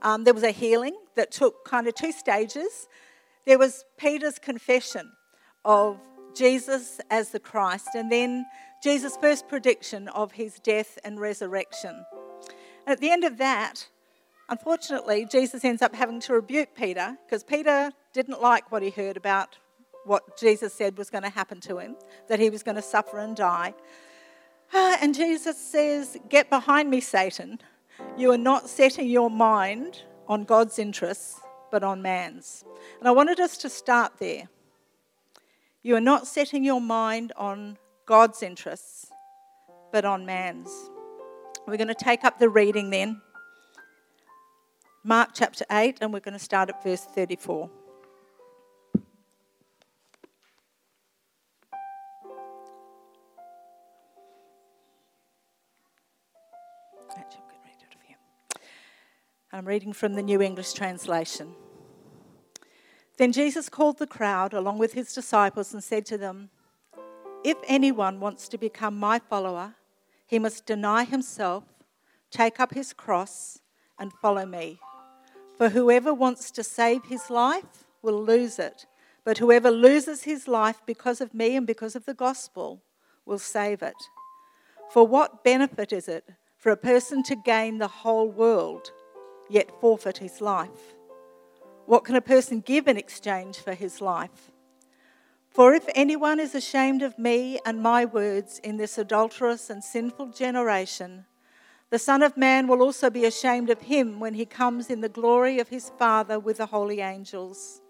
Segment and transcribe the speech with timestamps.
[0.00, 2.86] Um, there was a healing that took kind of two stages.
[3.46, 5.10] There was Peter's confession
[5.64, 5.98] of
[6.36, 8.46] Jesus as the Christ, and then
[8.80, 12.04] Jesus' first prediction of his death and resurrection.
[12.86, 13.88] And at the end of that,
[14.48, 19.16] unfortunately, Jesus ends up having to rebuke Peter because Peter didn't like what he heard
[19.16, 19.58] about
[20.04, 21.96] what Jesus said was going to happen to him,
[22.28, 23.74] that he was going to suffer and die.
[24.72, 27.60] Ah, and Jesus says, Get behind me, Satan.
[28.16, 32.64] You are not setting your mind on God's interests, but on man's.
[32.98, 34.48] And I wanted us to start there.
[35.82, 39.10] You are not setting your mind on God's interests,
[39.92, 40.70] but on man's.
[41.66, 43.20] We're going to take up the reading then.
[45.02, 47.70] Mark chapter 8, and we're going to start at verse 34.
[59.54, 61.54] I'm reading from the New English Translation.
[63.18, 66.50] Then Jesus called the crowd along with his disciples and said to them,
[67.44, 69.76] If anyone wants to become my follower,
[70.26, 71.62] he must deny himself,
[72.32, 73.60] take up his cross,
[73.96, 74.80] and follow me.
[75.56, 78.86] For whoever wants to save his life will lose it,
[79.22, 82.82] but whoever loses his life because of me and because of the gospel
[83.24, 83.94] will save it.
[84.90, 88.90] For what benefit is it for a person to gain the whole world,
[89.48, 90.94] yet forfeit his life?
[91.86, 94.50] What can a person give in exchange for his life?
[95.50, 100.28] For if anyone is ashamed of me and my words in this adulterous and sinful
[100.28, 101.26] generation,
[101.90, 105.08] the Son of Man will also be ashamed of him when he comes in the
[105.08, 107.80] glory of his Father with the holy angels.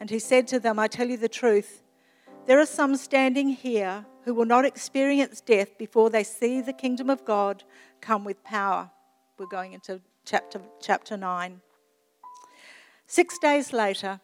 [0.00, 1.82] And he said to them, I tell you the truth,
[2.46, 7.08] there are some standing here who will not experience death before they see the kingdom
[7.08, 7.62] of God
[8.00, 8.90] come with power.
[9.38, 11.60] We're going into chapter, chapter 9.
[13.06, 14.20] Six days later,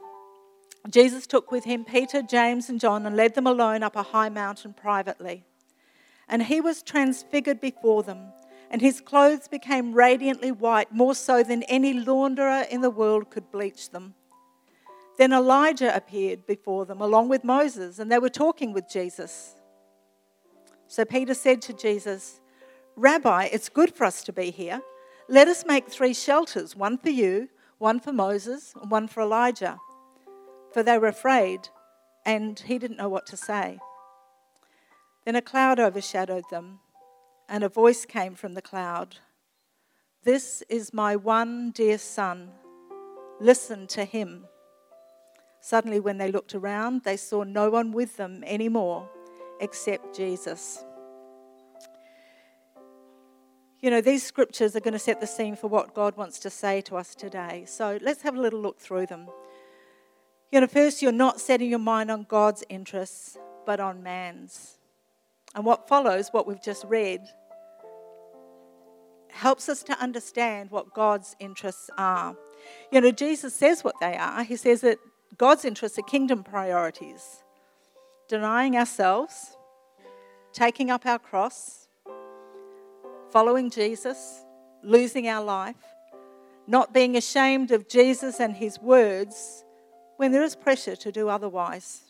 [0.89, 4.29] Jesus took with him Peter, James, and John and led them alone up a high
[4.29, 5.45] mountain privately.
[6.29, 8.33] And he was transfigured before them,
[8.71, 13.51] and his clothes became radiantly white, more so than any launderer in the world could
[13.51, 14.15] bleach them.
[15.19, 19.57] Then Elijah appeared before them, along with Moses, and they were talking with Jesus.
[20.87, 22.41] So Peter said to Jesus,
[22.95, 24.81] Rabbi, it's good for us to be here.
[25.31, 29.79] Let us make three shelters one for you, one for Moses, and one for Elijah.
[30.73, 31.69] For they were afraid,
[32.25, 33.79] and he didn't know what to say.
[35.27, 36.81] Then a cloud overshadowed them,
[37.47, 39.17] and a voice came from the cloud
[40.25, 42.51] This is my one dear son.
[43.39, 44.47] Listen to him.
[45.61, 49.11] Suddenly, when they looked around, they saw no one with them anymore
[49.61, 50.85] except Jesus.
[53.81, 56.51] You know, these scriptures are going to set the scene for what God wants to
[56.51, 57.65] say to us today.
[57.67, 59.29] So let's have a little look through them.
[60.51, 63.37] You know, first, you're not setting your mind on God's interests,
[63.67, 64.79] but on man's.
[65.55, 67.21] And what follows, what we've just read,
[69.31, 72.37] helps us to understand what God's interests are.
[72.91, 74.43] You know, Jesus says what they are.
[74.43, 74.99] He says that
[75.37, 77.45] God's interests are kingdom priorities
[78.29, 79.57] denying ourselves,
[80.53, 81.88] taking up our cross,
[83.31, 84.45] following Jesus,
[84.83, 85.77] losing our life,
[86.67, 89.65] not being ashamed of Jesus and his words
[90.17, 92.03] when there is pressure to do otherwise.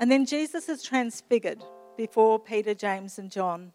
[0.00, 1.62] And then Jesus is transfigured
[1.96, 3.72] before Peter, James, and John.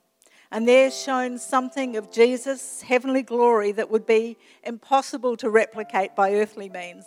[0.52, 6.34] And they're shown something of Jesus' heavenly glory that would be impossible to replicate by
[6.36, 7.06] earthly means,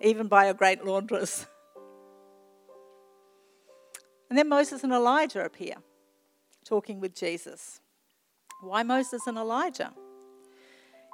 [0.00, 1.46] even by a great laundress.
[4.30, 5.74] And then Moses and Elijah appear,
[6.64, 7.80] talking with Jesus.
[8.60, 9.92] Why Moses and Elijah?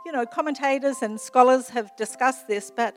[0.05, 2.97] You know, commentators and scholars have discussed this, but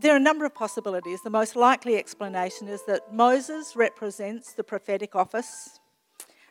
[0.00, 1.22] there are a number of possibilities.
[1.22, 5.80] The most likely explanation is that Moses represents the prophetic office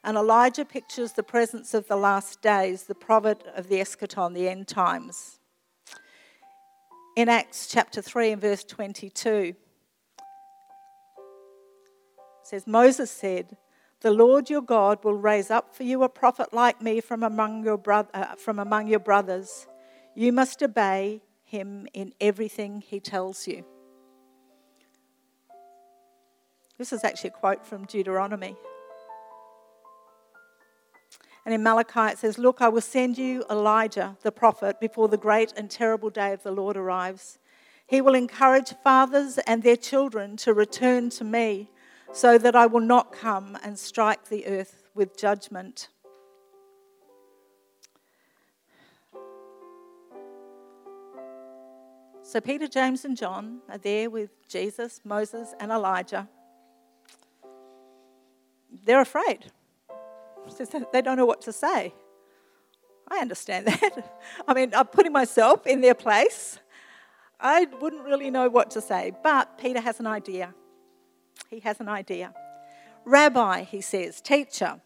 [0.04, 4.48] and Elijah pictures the presence of the last days, the prophet of the eschaton, the
[4.48, 5.40] end times.
[7.16, 9.56] In Acts chapter 3 and verse 22,
[12.44, 13.58] says Moses said,
[14.02, 17.64] "The Lord your God will raise up for you a prophet like me from among
[17.64, 19.68] your uh, from among your brothers.
[20.16, 23.66] You must obey him in everything he tells you."
[26.78, 28.56] This is actually a quote from Deuteronomy.
[31.44, 35.18] And in Malachi it says, Look, I will send you Elijah, the prophet, before the
[35.18, 37.40] great and terrible day of the Lord arrives.
[37.88, 41.72] He will encourage fathers and their children to return to me
[42.14, 45.90] so that I will not come and strike the earth with judgment.
[52.24, 56.28] So Peter, James, and John are there with Jesus, Moses, and Elijah.
[58.84, 59.46] They're afraid.
[60.94, 61.94] They don't know what to say.
[63.10, 64.20] I understand that.
[64.48, 66.60] I mean, I'm putting myself in their place.
[67.40, 70.54] I wouldn't really know what to say, but Peter has an idea.
[71.50, 72.34] He has an idea.
[73.06, 74.82] Rabbi, he says, teacher.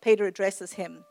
[0.00, 1.04] Peter addresses him.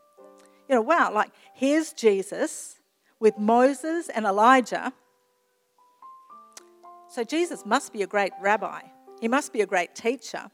[0.68, 2.76] You know, wow, like here's Jesus
[3.20, 4.92] with Moses and Elijah.
[7.08, 8.80] So Jesus must be a great rabbi.
[9.20, 10.50] He must be a great teacher.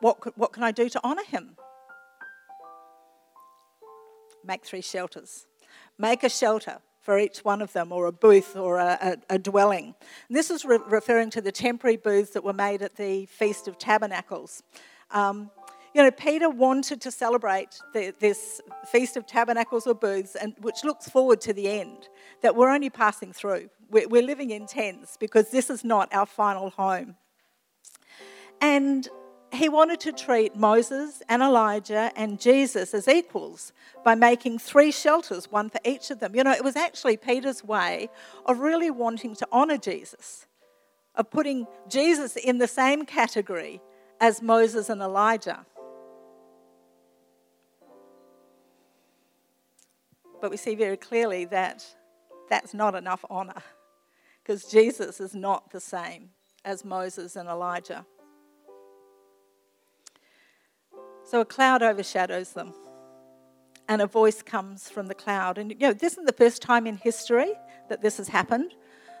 [0.00, 1.56] What, what can I do to honour him?
[4.44, 5.46] Make three shelters.
[5.98, 9.38] Make a shelter for each one of them, or a booth or a, a, a
[9.38, 9.94] dwelling.
[10.28, 13.68] And this is re- referring to the temporary booths that were made at the Feast
[13.68, 14.64] of Tabernacles.
[15.12, 15.50] Um,
[15.94, 18.60] you know, Peter wanted to celebrate the, this
[18.90, 22.08] Feast of Tabernacles or booths, and, which looks forward to the end,
[22.42, 23.70] that we're only passing through.
[23.88, 27.14] We're, we're living in tents because this is not our final home.
[28.60, 29.08] And
[29.52, 33.72] he wanted to treat Moses and Elijah and Jesus as equals
[34.04, 36.34] by making three shelters, one for each of them.
[36.34, 38.08] You know, it was actually Peter's way
[38.44, 40.46] of really wanting to honour Jesus,
[41.14, 43.80] of putting Jesus in the same category
[44.20, 45.64] as Moses and Elijah.
[50.40, 51.84] But we see very clearly that
[52.50, 53.62] that's not enough honour
[54.42, 56.30] because Jesus is not the same
[56.64, 58.04] as Moses and Elijah.
[61.26, 62.72] So a cloud overshadows them,
[63.88, 65.58] and a voice comes from the cloud.
[65.58, 67.52] And you know, this isn't the first time in history
[67.88, 68.74] that this has happened.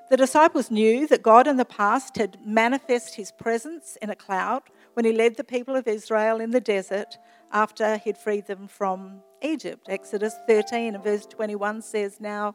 [0.08, 4.62] The disciples knew that God in the past had manifested his presence in a cloud
[4.94, 7.18] when he led the people of Israel in the desert
[7.50, 9.88] after he'd freed them from Egypt.
[9.88, 12.54] Exodus 13 and verse 21 says, Now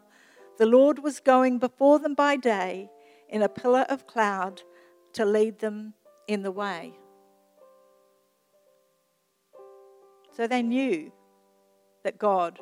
[0.60, 2.90] the Lord was going before them by day
[3.28, 4.62] in a pillar of cloud
[5.12, 5.94] to lead them
[6.26, 6.94] in the way.
[10.36, 11.12] So they knew
[12.04, 12.60] that God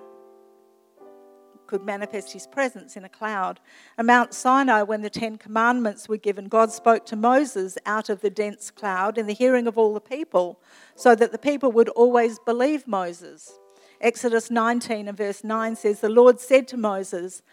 [1.69, 3.59] could manifest his presence in a cloud.
[3.95, 8.21] At Mount Sinai, when the Ten Commandments were given, God spoke to Moses out of
[8.21, 10.59] the dense cloud in the hearing of all the people,
[10.95, 13.59] so that the people would always believe Moses.
[14.01, 17.43] Exodus 19 and verse 9 says, The Lord said to Moses,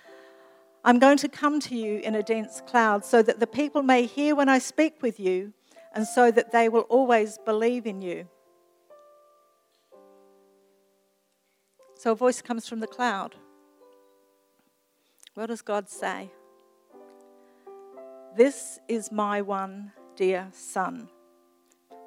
[0.82, 4.06] I'm going to come to you in a dense cloud so that the people may
[4.06, 5.52] hear when I speak with you,
[5.92, 8.28] and so that they will always believe in you.
[11.98, 13.34] So a voice comes from the cloud.
[15.34, 16.30] What does God say?
[18.36, 21.08] This is my one dear son,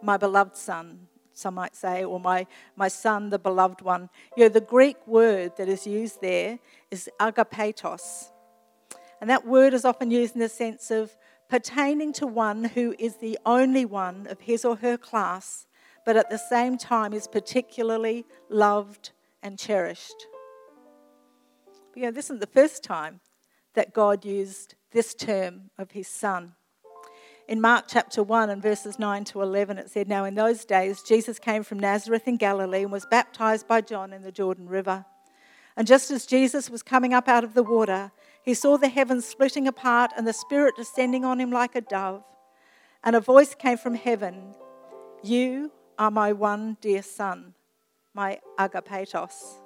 [0.04, 4.10] my beloved son, some might say, or my, my son, the beloved one.
[4.38, 6.60] You know, the Greek word that is used there
[6.92, 8.30] is agapetos.
[9.20, 11.18] And that word is often used in the sense of
[11.50, 15.66] pertaining to one who is the only one of his or her class,
[16.06, 20.28] but at the same time is particularly loved and cherished.
[21.92, 23.20] But, you know, this isn't the first time
[23.74, 26.54] that God used this term of his son.
[27.48, 31.02] In Mark chapter 1 and verses 9 to 11, it said, Now in those days,
[31.02, 35.06] Jesus came from Nazareth in Galilee and was baptized by John in the Jordan River.
[35.76, 38.12] And just as Jesus was coming up out of the water,
[38.44, 42.24] he saw the heavens splitting apart and the Spirit descending on him like a dove.
[43.04, 44.54] And a voice came from heaven
[45.24, 47.54] You are my one dear Son
[48.20, 49.62] my agapetos.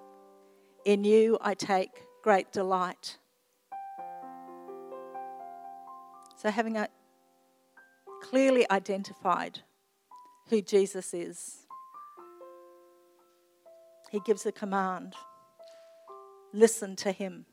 [0.85, 1.89] In you I take
[2.21, 3.17] great delight.
[6.35, 6.87] So, having a
[8.21, 9.61] clearly identified
[10.49, 11.65] who Jesus is,
[14.11, 15.15] he gives a command
[16.53, 17.45] listen to him.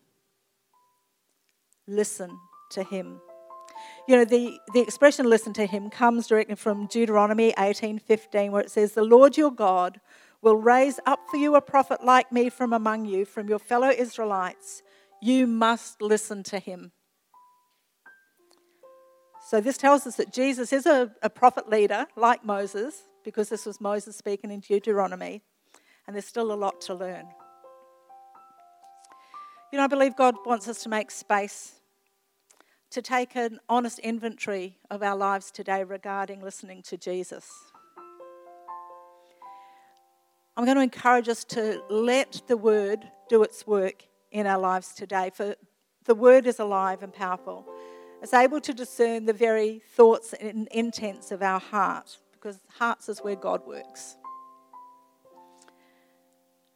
[1.86, 2.38] Listen
[2.72, 3.22] to him.
[4.06, 8.70] You know, the, the expression listen to him comes directly from Deuteronomy 18:15, where it
[8.70, 9.98] says, The Lord your God
[10.42, 13.88] will raise up for you a prophet like me from among you, from your fellow
[13.88, 14.82] Israelites.
[15.20, 16.92] You must listen to him.
[19.48, 23.66] So, this tells us that Jesus is a, a prophet leader like Moses, because this
[23.66, 25.42] was Moses speaking in Deuteronomy,
[26.06, 27.26] and there's still a lot to learn.
[29.72, 31.80] You know, I believe God wants us to make space
[32.90, 37.69] to take an honest inventory of our lives today regarding listening to Jesus.
[40.56, 44.94] I'm going to encourage us to let the word do its work in our lives
[44.94, 45.54] today, for
[46.04, 47.66] the word is alive and powerful.
[48.22, 53.20] It's able to discern the very thoughts and intents of our heart, because hearts is
[53.20, 54.16] where God works.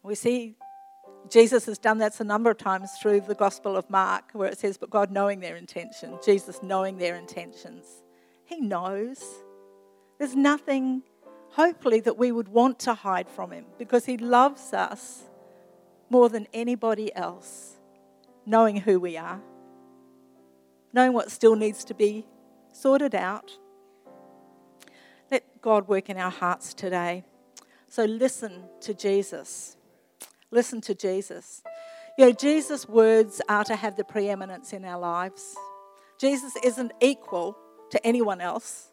[0.03, 0.57] We see
[1.31, 4.59] Jesus has done that a number of times through the Gospel of Mark, where it
[4.59, 7.87] says, But God knowing their intention, Jesus knowing their intentions.
[8.45, 9.25] He knows.
[10.19, 11.03] There's nothing,
[11.55, 15.25] hopefully, that we would want to hide from Him because He loves us
[16.11, 17.77] more than anybody else,
[18.47, 19.41] knowing who we are
[20.95, 22.25] knowing what still needs to be
[22.73, 23.59] sorted out.
[25.31, 27.25] Let God work in our hearts today.
[27.89, 29.77] So listen to Jesus.
[30.51, 31.63] Listen to Jesus.
[32.17, 35.57] You know, Jesus' words are to have the preeminence in our lives.
[36.21, 37.59] Jesus isn't equal
[37.91, 38.91] to anyone else.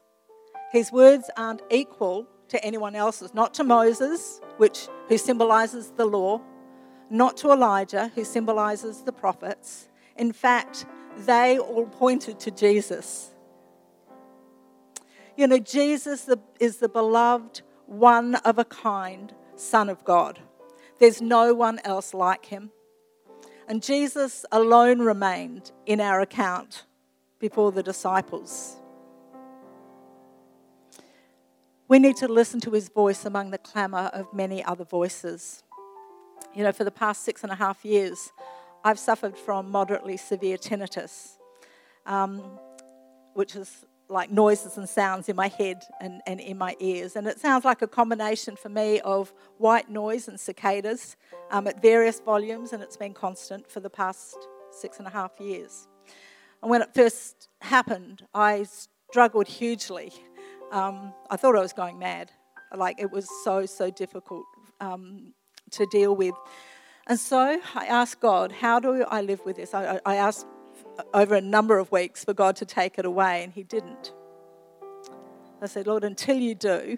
[0.72, 6.42] His words aren't equal to anyone else's, not to Moses, which who symbolizes the law,
[7.10, 9.90] not to Elijah, who symbolizes the prophets.
[10.18, 10.86] In fact,
[11.18, 13.32] they all pointed to Jesus.
[15.38, 16.30] You know, Jesus
[16.60, 20.40] is the beloved, one of a kind Son of God.
[21.00, 22.72] There's no one else like him.
[23.68, 26.86] And Jesus alone remained in our account
[27.40, 28.81] before the disciples.
[31.92, 35.62] We need to listen to his voice among the clamour of many other voices.
[36.56, 38.32] You know, for the past six and a half years,
[38.82, 41.32] I've suffered from moderately severe tinnitus,
[42.06, 42.58] um,
[43.34, 47.18] which is like noises and sounds in my head and, and in my ears.
[47.18, 51.18] And it sounds like a combination for me of white noise and cicadas
[51.50, 54.38] um, at various volumes, and it's been constant for the past
[54.72, 55.90] six and a half years.
[56.62, 58.66] And when it first happened, I
[59.12, 60.14] struggled hugely.
[60.72, 62.32] Um, I thought I was going mad.
[62.76, 64.46] Like it was so, so difficult
[64.80, 65.34] um,
[65.72, 66.34] to deal with.
[67.08, 69.74] And so I asked God, how do I live with this?
[69.74, 70.46] I, I asked
[71.14, 74.14] over a number of weeks for God to take it away, and He didn't.
[75.62, 76.98] I said, Lord, until you do,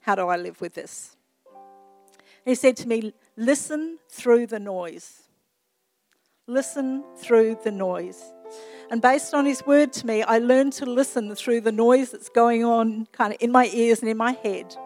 [0.00, 1.16] how do I live with this?
[2.44, 5.25] he said to me, Listen through the noise.
[6.48, 8.22] Listen through the noise.
[8.92, 12.28] And based on his word to me, I learned to listen through the noise that's
[12.28, 14.76] going on kind of in my ears and in my head.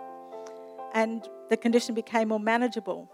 [0.95, 3.11] And the condition became more manageable.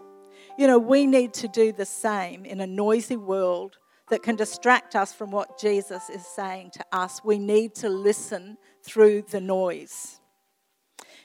[0.57, 4.95] You know, we need to do the same in a noisy world that can distract
[4.95, 7.19] us from what Jesus is saying to us.
[7.25, 10.21] We need to listen through the noise.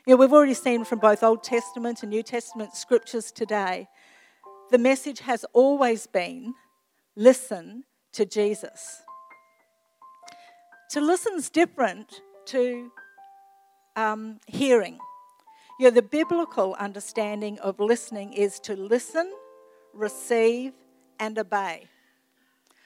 [0.08, 3.86] You know, we've already seen from both Old Testament and New Testament scriptures today,
[4.72, 6.54] the message has always been
[7.16, 9.02] listen to Jesus.
[10.90, 12.90] To listen is different to
[13.96, 14.98] um, hearing.
[15.78, 19.32] You know, the biblical understanding of listening is to listen,
[19.94, 20.72] receive,
[21.18, 21.86] and obey.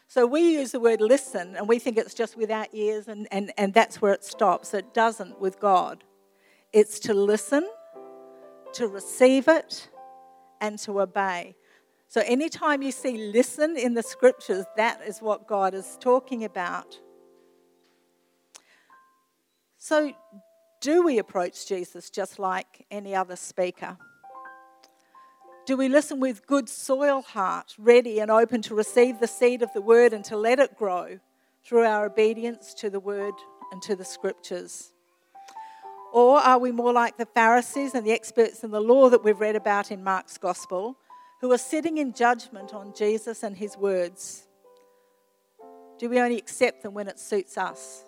[0.08, 3.26] So we use the word listen and we think it's just with our ears and,
[3.32, 4.72] and, and that's where it stops.
[4.72, 6.04] It doesn't with God.
[6.72, 7.68] It's to listen,
[8.74, 9.88] to receive it,
[10.60, 11.56] and to obey.
[12.08, 16.98] So anytime you see listen in the scriptures, that is what God is talking about.
[19.78, 20.12] So
[20.80, 23.96] do we approach Jesus just like any other speaker?
[25.66, 29.72] Do we listen with good soil heart, ready and open to receive the seed of
[29.72, 31.18] the word and to let it grow
[31.64, 33.34] through our obedience to the word
[33.72, 34.92] and to the scriptures?
[36.12, 39.40] Or are we more like the Pharisees and the experts in the law that we've
[39.40, 40.96] read about in Mark's gospel,
[41.40, 44.46] who are sitting in judgment on Jesus and his words?
[45.98, 48.04] Do we only accept them when it suits us?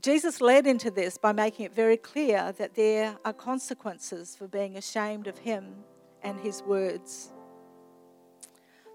[0.00, 4.76] Jesus led into this by making it very clear that there are consequences for being
[4.76, 5.74] ashamed of him
[6.22, 7.32] and his words.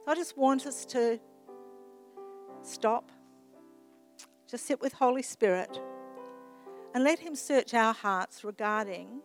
[0.07, 1.19] I just want us to
[2.61, 3.11] stop,
[4.49, 5.79] just sit with Holy Spirit,
[6.93, 9.21] and let Him search our hearts regarding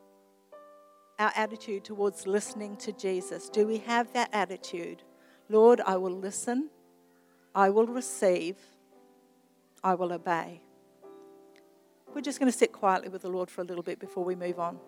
[1.21, 3.49] our attitude towards listening to Jesus.
[3.51, 5.03] Do we have that attitude?
[5.51, 6.71] Lord, I will listen,
[7.55, 8.57] I will receive,
[9.85, 10.63] I will obey.
[12.15, 14.35] We're just going to sit quietly with the Lord for a little bit before we
[14.35, 14.79] move on.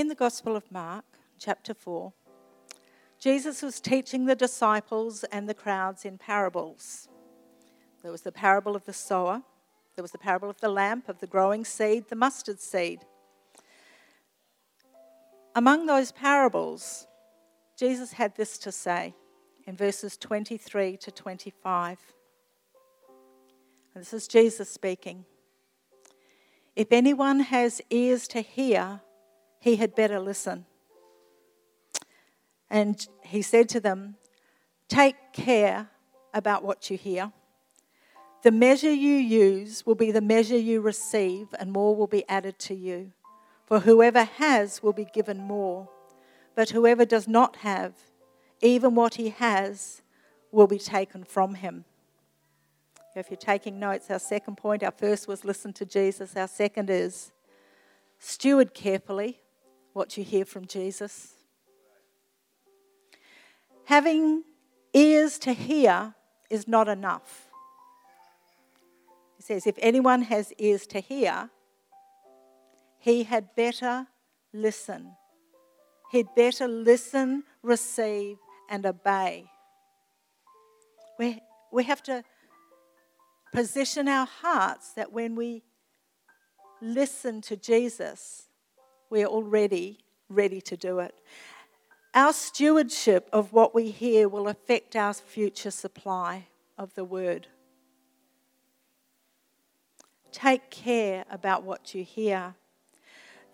[0.00, 1.04] In the Gospel of Mark,
[1.38, 2.14] chapter 4,
[3.18, 7.06] Jesus was teaching the disciples and the crowds in parables.
[8.02, 9.42] There was the parable of the sower,
[9.96, 13.00] there was the parable of the lamp, of the growing seed, the mustard seed.
[15.54, 17.06] Among those parables,
[17.78, 19.14] Jesus had this to say
[19.66, 21.98] in verses 23 to 25.
[23.94, 25.26] And this is Jesus speaking.
[26.74, 29.02] If anyone has ears to hear,
[29.60, 30.64] he had better listen.
[32.70, 34.16] And he said to them,
[34.88, 35.90] Take care
[36.32, 37.32] about what you hear.
[38.42, 42.58] The measure you use will be the measure you receive, and more will be added
[42.60, 43.12] to you.
[43.66, 45.88] For whoever has will be given more,
[46.56, 47.92] but whoever does not have,
[48.62, 50.00] even what he has,
[50.50, 51.84] will be taken from him.
[53.14, 56.34] If you're taking notes, our second point, our first was listen to Jesus.
[56.34, 57.32] Our second is
[58.18, 59.40] steward carefully
[59.92, 61.34] what you hear from Jesus.
[63.84, 64.44] Having
[64.92, 66.14] ears to hear
[66.48, 67.48] is not enough.
[69.36, 71.50] He says, if anyone has ears to hear,
[72.98, 74.06] he had better
[74.52, 75.12] listen.
[76.12, 78.36] He'd better listen, receive,
[78.68, 79.46] and obey.
[81.18, 81.40] We,
[81.72, 82.22] we have to
[83.52, 85.62] position our hearts that when we
[86.80, 88.49] listen to Jesus,
[89.10, 91.14] we're already ready to do it.
[92.14, 96.46] Our stewardship of what we hear will affect our future supply
[96.78, 97.48] of the word.
[100.32, 102.54] Take care about what you hear.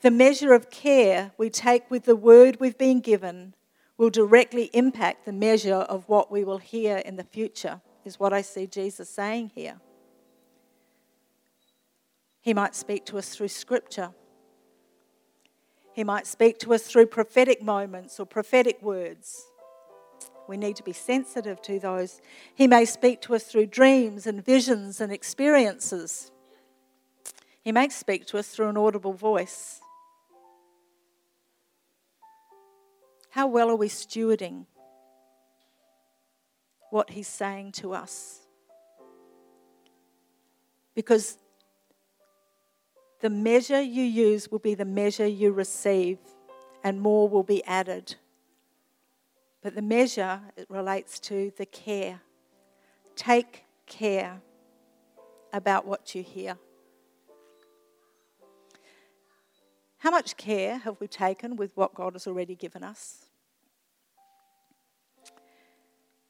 [0.02, 3.54] The measure of care we take with the word we've been given
[3.98, 8.32] will directly impact the measure of what we will hear in the future, is what
[8.32, 9.80] I see Jesus saying here.
[12.42, 14.10] He might speak to us through scripture.
[15.96, 19.46] He might speak to us through prophetic moments or prophetic words.
[20.46, 22.20] We need to be sensitive to those.
[22.54, 26.30] He may speak to us through dreams and visions and experiences.
[27.62, 29.80] He may speak to us through an audible voice.
[33.30, 34.66] How well are we stewarding
[36.90, 38.40] what He's saying to us?
[40.94, 41.38] Because
[43.20, 46.18] the measure you use will be the measure you receive,
[46.84, 48.16] and more will be added.
[49.62, 52.20] But the measure it relates to the care.
[53.16, 54.40] Take care
[55.52, 56.58] about what you hear.
[59.98, 63.25] How much care have we taken with what God has already given us?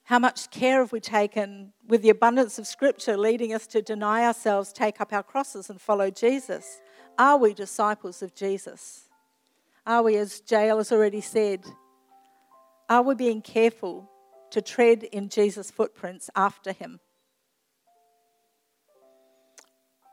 [0.06, 4.24] How much care have we taken with the abundance of Scripture leading us to deny
[4.24, 6.80] ourselves, take up our crosses, and follow Jesus?
[7.18, 9.08] Are we disciples of Jesus?
[9.84, 11.64] Are we, as Jael has already said,
[12.88, 14.08] are we being careful
[14.50, 17.00] to tread in Jesus' footprints after him?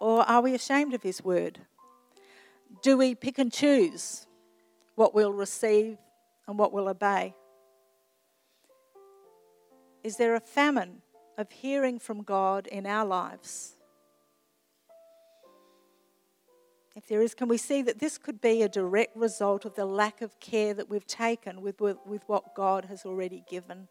[0.02, 1.60] Or are we ashamed of his word?
[2.82, 4.26] Do we pick and choose
[4.96, 6.00] what we'll receive
[6.48, 7.36] and what we'll obey?
[10.04, 11.02] Is there a famine
[11.38, 13.78] of hearing from God in our lives?
[16.96, 19.86] If there is, can we see that this could be a direct result of the
[19.86, 23.88] lack of care that we've taken with, with, with what God has already given?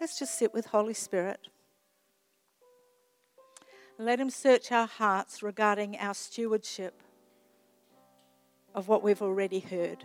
[0.00, 1.48] Let's just sit with Holy Spirit.
[3.98, 7.00] Let Him search our hearts regarding our stewardship
[8.76, 10.04] of what we've already heard.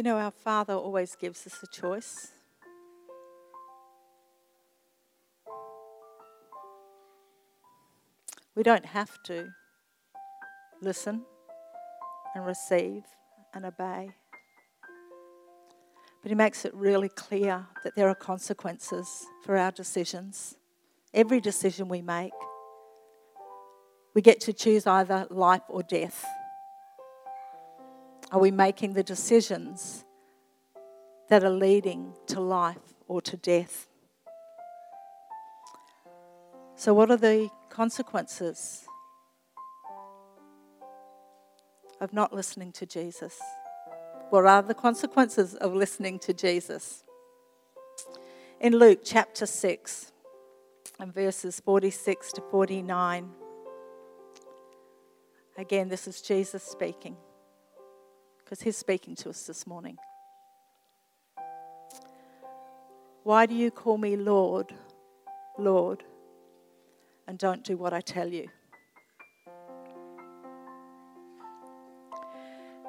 [0.00, 2.32] You know, our Father always gives us a choice.
[8.54, 9.52] We don't have to
[10.80, 11.20] listen
[12.34, 13.02] and receive
[13.52, 14.08] and obey.
[16.22, 20.56] But he makes it really clear that there are consequences for our decisions.
[21.12, 22.32] Every decision we make,
[24.14, 26.24] we get to choose either life or death.
[28.32, 30.04] Are we making the decisions
[31.28, 33.88] that are leading to life or to death?
[36.76, 38.84] So, what are the consequences
[42.00, 43.36] of not listening to Jesus?
[44.30, 47.02] What are the consequences of listening to Jesus?
[48.60, 50.12] In Luke chapter 6
[51.00, 53.28] and verses 46 to 49,
[55.58, 57.16] again, this is Jesus speaking
[58.50, 59.96] because he's speaking to us this morning.
[63.22, 64.74] Why do you call me Lord,
[65.56, 66.02] Lord,
[67.28, 68.48] and don't do what I tell you?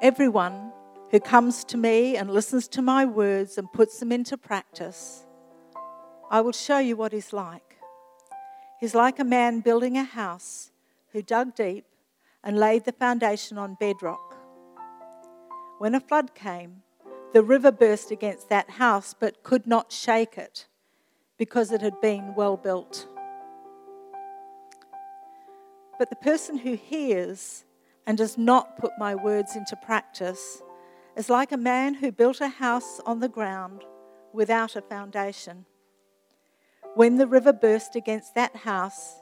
[0.00, 0.72] Everyone
[1.12, 5.24] who comes to me and listens to my words and puts them into practice,
[6.28, 7.76] I will show you what he's like.
[8.80, 10.72] He's like a man building a house
[11.12, 11.84] who dug deep
[12.42, 14.31] and laid the foundation on bedrock.
[15.82, 16.84] When a flood came,
[17.32, 20.68] the river burst against that house but could not shake it
[21.38, 23.08] because it had been well built.
[25.98, 27.64] But the person who hears
[28.06, 30.62] and does not put my words into practice
[31.16, 33.82] is like a man who built a house on the ground
[34.32, 35.66] without a foundation.
[36.94, 39.20] When the river burst against that house,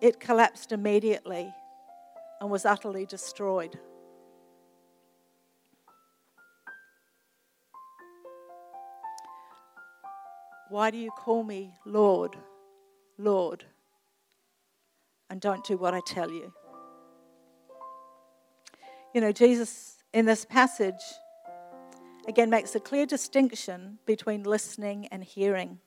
[0.00, 1.52] it collapsed immediately
[2.40, 3.80] and was utterly destroyed.
[10.68, 12.36] Why do you call me Lord,
[13.18, 13.64] Lord,
[15.30, 16.52] and don't do what I tell you?
[19.14, 20.94] You know, Jesus in this passage
[22.26, 25.78] again makes a clear distinction between listening and hearing.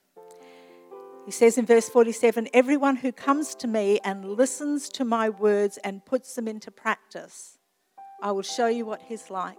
[1.26, 5.78] He says in verse 47 Everyone who comes to me and listens to my words
[5.84, 7.58] and puts them into practice,
[8.22, 9.58] I will show you what he's like.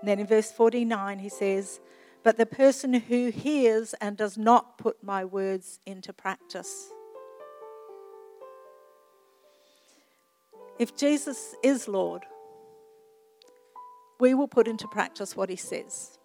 [0.00, 1.80] And then in verse 49, he says,
[2.28, 6.92] but the person who hears and does not put my words into practice.
[10.78, 12.26] If Jesus is Lord,
[14.20, 16.18] we will put into practice what he says.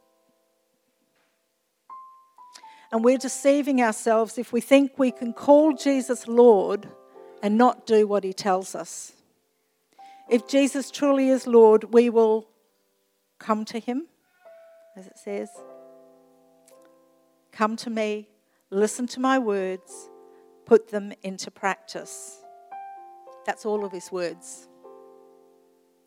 [2.92, 6.89] And we're deceiving ourselves if we think we can call Jesus Lord
[7.42, 9.13] and not do what he tells us.
[10.30, 12.50] If Jesus truly is Lord, we will
[13.39, 14.08] come to him,
[14.98, 15.50] as it says,
[17.54, 18.30] Come to me,
[18.72, 20.10] listen to my words,
[20.66, 22.42] put them into practice.
[23.46, 24.68] That's all of his words.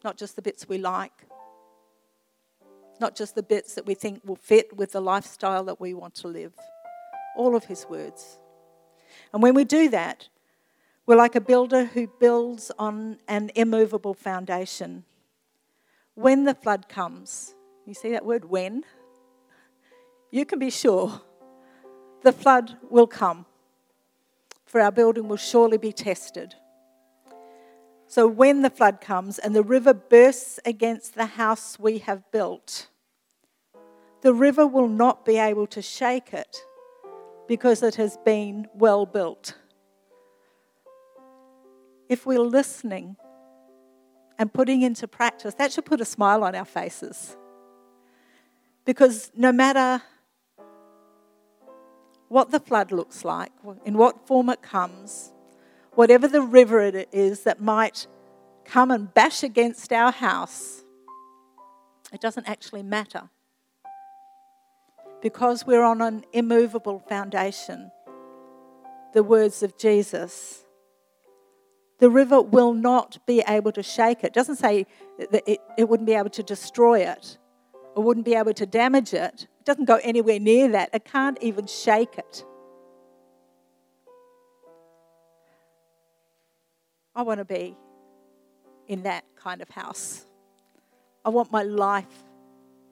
[0.02, 1.28] Not just the bits we like,
[3.00, 6.14] not just the bits that we think will fit with the lifestyle that we want
[6.16, 6.54] to live.
[7.36, 8.38] All of his words.
[9.32, 10.28] And when we do that,
[11.06, 15.04] we're like a builder who builds on an immovable foundation.
[16.14, 17.54] When the flood comes,
[17.84, 18.82] you see that word when?
[20.30, 21.20] You can be sure
[22.26, 23.46] the flood will come,
[24.64, 26.56] for our building will surely be tested.
[28.08, 32.88] So when the flood comes and the river bursts against the house we have built,
[34.22, 36.56] the river will not be able to shake it
[37.46, 39.54] because it has been well built.
[42.08, 43.14] If we're listening
[44.36, 47.36] and putting into practice, that should put a smile on our faces.
[48.84, 50.02] Because no matter
[52.28, 53.52] what the flood looks like,
[53.84, 55.32] in what form it comes,
[55.92, 58.06] whatever the river it is that might
[58.64, 60.84] come and bash against our house,
[62.12, 63.30] it doesn't actually matter.
[65.22, 67.90] Because we're on an immovable foundation,
[69.14, 70.64] the words of Jesus,
[71.98, 74.26] the river will not be able to shake it.
[74.26, 74.86] It doesn't say
[75.18, 77.38] that it, it wouldn't be able to destroy it
[77.94, 80.90] or wouldn't be able to damage it doesn't go anywhere near that.
[80.94, 82.44] It can't even shake it.
[87.14, 87.76] I want to be
[88.86, 90.24] in that kind of house.
[91.24, 92.22] I want my life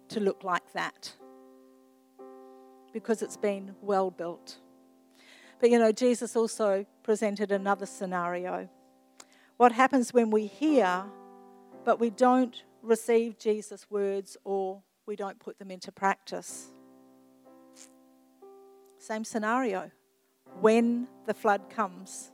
[0.08, 1.12] to look like that
[2.92, 4.58] because it's been well built.
[5.60, 8.68] But you know, Jesus also presented another scenario.
[9.56, 11.04] What happens when we hear,
[11.84, 16.70] but we don't receive Jesus' words or we don't put them into practice.
[18.98, 19.90] Same scenario
[20.60, 22.30] when the flood comes,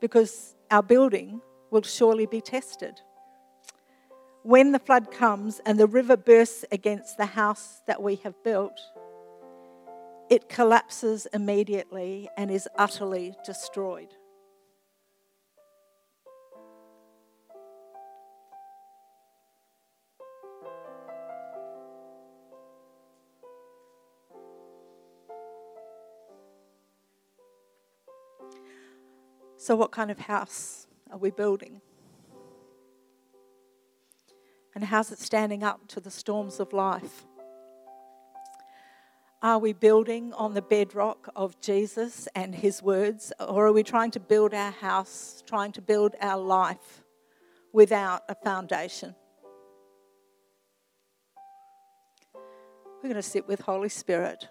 [0.00, 3.00] because our building will surely be tested.
[4.42, 8.80] When the flood comes and the river bursts against the house that we have built,
[10.30, 14.14] it collapses immediately and is utterly destroyed.
[29.62, 31.82] So, what kind of house are we building?
[34.74, 37.26] And how's it standing up to the storms of life?
[39.42, 44.10] Are we building on the bedrock of Jesus and his words, or are we trying
[44.12, 47.02] to build our house, trying to build our life
[47.70, 49.14] without a foundation?
[52.32, 54.48] We're going to sit with Holy Spirit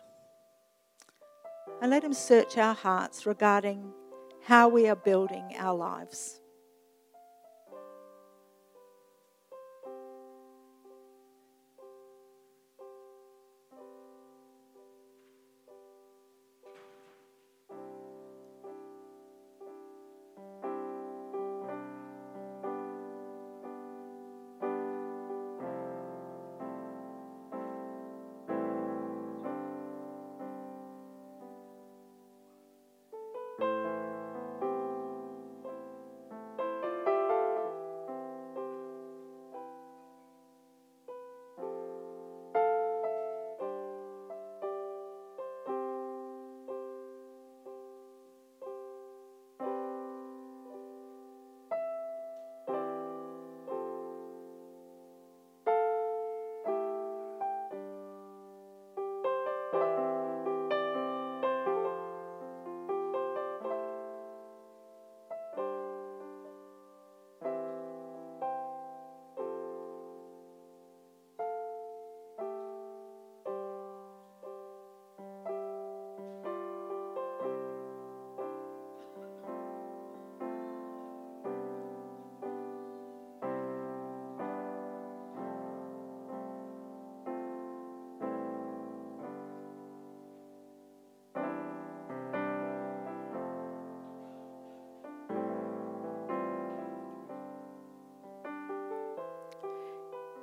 [1.81, 3.91] and let him search our hearts regarding
[4.49, 6.38] how we are building our lives.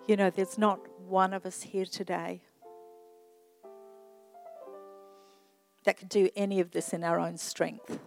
[0.07, 2.41] You know, there's not one of us here today
[5.85, 7.99] that could do any of this in our own strength.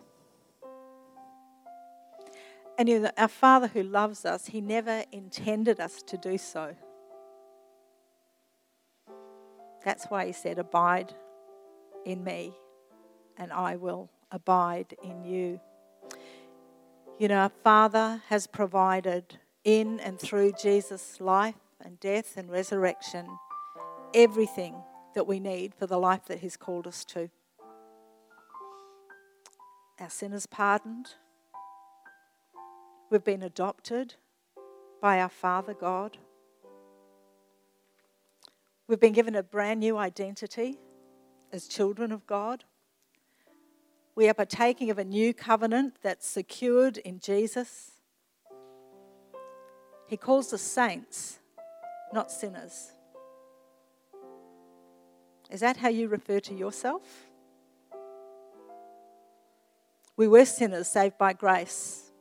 [2.78, 6.74] And you know, our Father who loves us, He never intended us to do so.
[9.84, 11.14] That's why He said, Abide
[12.06, 12.54] in me,
[13.36, 15.60] and I will abide in you.
[17.18, 23.28] You know, our Father has provided in and through Jesus' life and death and resurrection
[24.14, 24.76] everything
[25.16, 27.30] that we need for the life that He's called us to.
[30.00, 31.08] Our sin is pardoned.
[33.10, 34.16] We've been adopted
[35.02, 36.18] by our Father God.
[38.88, 40.78] We've been given a brand new identity
[41.52, 42.64] as children of God.
[44.16, 47.92] We are partaking of a new covenant that's secured in Jesus.
[50.08, 51.39] He calls us saints
[52.14, 52.92] not sinners.
[55.50, 57.30] Is that how you refer to yourself?
[60.16, 62.12] We were sinners saved by grace.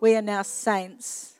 [0.00, 1.34] We are now saints,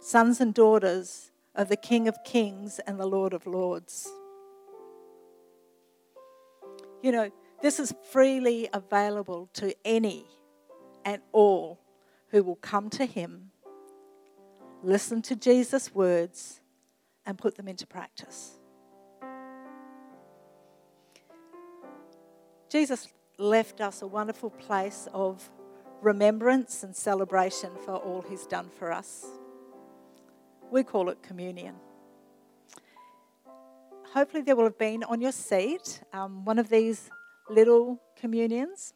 [0.00, 4.08] sons and daughters of the King of Kings and the Lord of Lords.
[7.02, 10.26] You know, this is freely available to any
[11.04, 11.80] and all
[12.28, 13.50] who will come to Him
[14.84, 16.60] listen to Jesus' words,
[17.26, 18.52] and put them into practice.
[22.70, 25.50] Jesus left us a wonderful place of
[26.02, 29.24] remembrance and celebration for all he's done for us.
[30.70, 31.76] We call it communion.
[34.12, 37.10] Hopefully, there will have been on your seat um, one of these
[37.48, 38.94] little communions.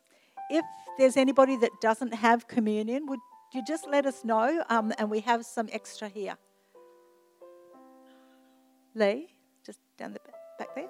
[0.50, 0.64] If
[0.98, 3.20] there's anybody that doesn't have communion, would
[3.52, 6.36] you just let us know, um, and we have some extra here.
[8.94, 9.28] Lee,
[9.64, 10.20] just down the
[10.58, 10.88] back there.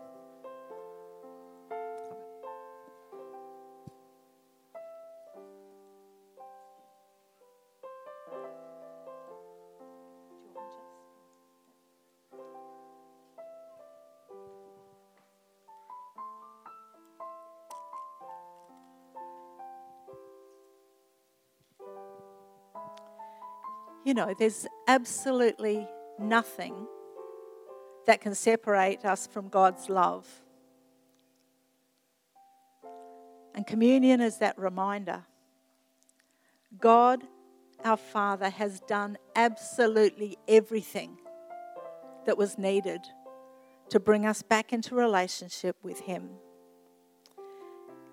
[24.08, 25.86] You know, there's absolutely
[26.18, 26.86] nothing
[28.06, 30.26] that can separate us from God's love.
[33.54, 35.26] And communion is that reminder.
[36.80, 37.22] God,
[37.84, 41.18] our Father, has done absolutely everything
[42.24, 43.02] that was needed
[43.90, 46.30] to bring us back into relationship with Him.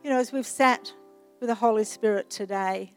[0.04, 0.92] You know, as we've sat
[1.40, 2.92] with the Holy Spirit today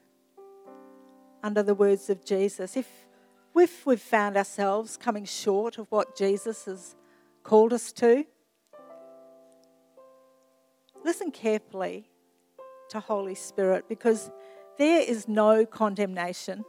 [1.43, 2.89] under the words of Jesus, if,
[3.55, 6.97] if we've found ourselves coming short of what Jesus has
[7.43, 8.25] called us to,
[11.05, 12.11] listen carefully
[12.91, 14.31] to Holy Spirit because
[14.79, 16.65] there is no condemnation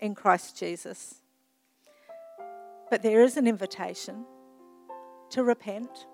[0.00, 1.22] in Christ Jesus.
[2.90, 4.24] But there is an invitation
[5.30, 6.06] to repent,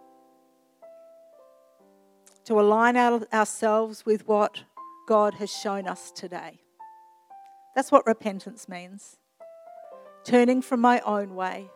[2.45, 4.65] to align our, ourselves with what
[5.07, 6.64] God has shown us today.
[7.75, 9.17] That's what repentance means.
[10.25, 11.71] Turning from my own way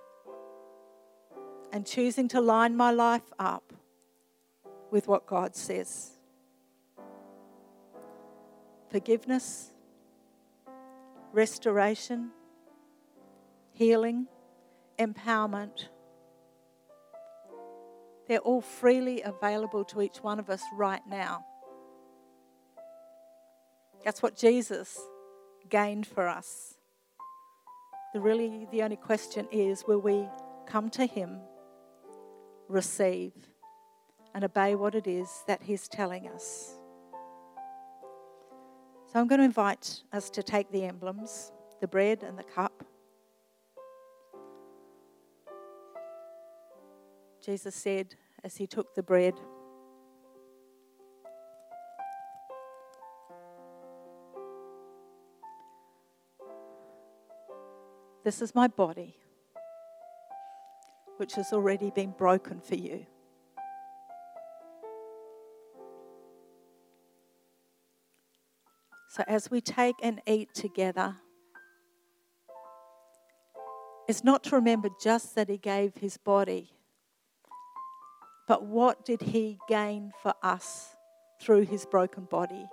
[1.72, 3.72] and choosing to line my life up
[4.90, 6.12] with what God says.
[8.90, 9.72] Forgiveness,
[11.32, 12.30] restoration,
[13.72, 14.28] healing,
[14.98, 15.88] empowerment
[18.28, 21.46] they're all freely available to each one of us right now.
[24.04, 25.00] That's what Jesus
[25.68, 26.74] gained for us.
[28.14, 30.28] The really the only question is will we
[30.66, 31.40] come to him,
[32.68, 33.32] receive
[34.34, 36.74] and obey what it is that he's telling us.
[39.06, 41.50] So I'm going to invite us to take the emblems,
[41.80, 42.84] the bread and the cup.
[47.42, 49.34] Jesus said as he took the bread.
[58.28, 59.16] This is my body,
[61.16, 63.06] which has already been broken for you.
[69.08, 71.16] So, as we take and eat together,
[74.06, 76.74] it's not to remember just that He gave His body,
[78.46, 80.96] but what did he gain for us
[81.40, 82.68] through his broken body?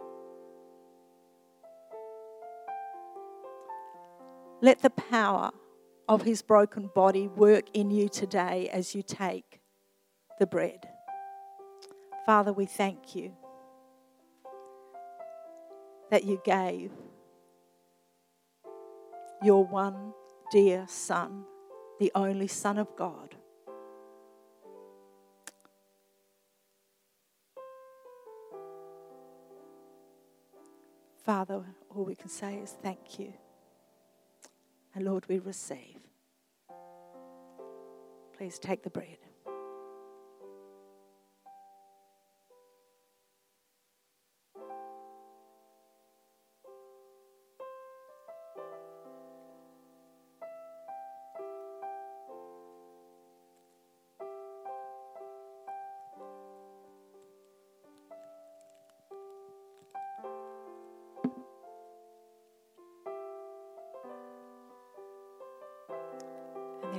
[4.62, 5.52] Let the power
[6.08, 9.60] of his broken body work in you today as you take
[10.40, 10.88] the bread.
[12.26, 13.34] Father, we thank you
[16.12, 16.92] that you gave
[19.44, 20.14] your one
[20.52, 21.46] dear Son,
[22.00, 23.36] the only Son of God
[31.26, 33.34] Father, all we can say is thank you.
[34.96, 36.00] And Lord, we receive.
[38.38, 39.18] Please take the bread.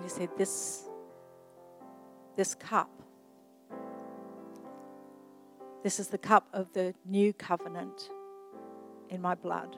[0.03, 0.89] He said, This,
[2.37, 2.91] this cup,
[5.83, 8.11] this is the cup of the new covenant
[9.09, 9.77] in my blood.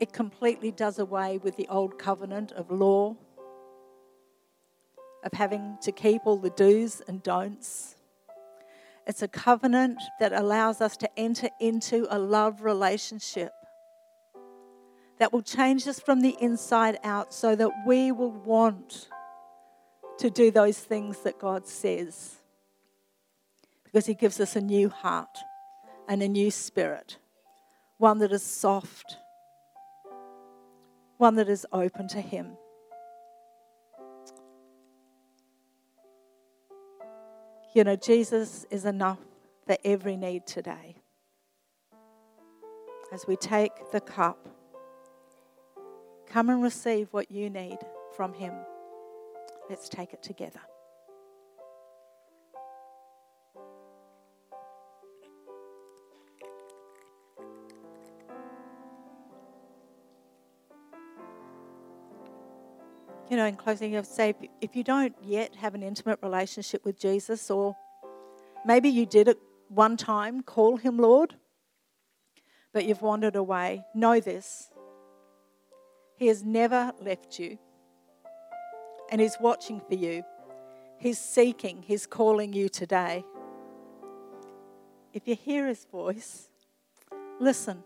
[0.00, 3.16] It completely does away with the old covenant of law,
[5.22, 7.94] of having to keep all the do's and don'ts.
[9.06, 13.52] It's a covenant that allows us to enter into a love relationship
[15.22, 19.06] that will change us from the inside out so that we will want
[20.18, 22.38] to do those things that God says.
[23.84, 25.38] Because He gives us a new heart
[26.08, 27.18] and a new spirit,
[27.98, 29.18] one that is soft,
[31.18, 32.56] one that is open to Him.
[37.76, 39.20] You know, Jesus is enough
[39.68, 40.96] for every need today.
[43.12, 44.48] As we take the cup,
[46.32, 47.76] Come and receive what you need
[48.16, 48.54] from Him.
[49.68, 50.60] Let's take it together.
[63.28, 66.98] You know, in closing, I'd say if you don't yet have an intimate relationship with
[66.98, 67.76] Jesus, or
[68.64, 71.34] maybe you did it one time, call Him Lord.
[72.72, 74.70] but you've wandered away, know this.
[76.22, 77.58] He has never left you,
[79.10, 80.22] and He's watching for you.
[80.96, 83.24] He's seeking, He's calling you today.
[85.12, 86.48] If you hear His voice,
[87.40, 87.82] listen.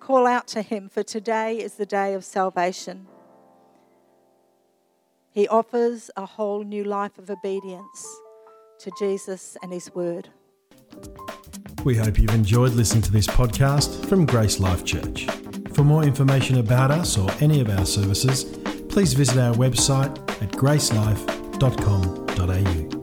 [0.00, 3.06] Call out to Him, for today is the day of salvation.
[5.30, 8.08] He offers a whole new life of obedience
[8.80, 10.30] to Jesus and His Word.
[11.84, 15.28] We hope you've enjoyed listening to this podcast from Grace Life Church.
[15.80, 18.44] For more information about us or any of our services,
[18.90, 22.99] please visit our website at gracelife.com.au.